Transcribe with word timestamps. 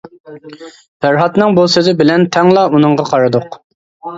پەرھاتنىڭ 1.05 1.53
بۇ 1.59 1.65
سۆزى 1.75 1.93
بىلەن 2.01 2.27
تەڭلا 2.37 2.67
ئۇنىڭغا 2.73 3.07
قارىدۇق. 3.13 3.63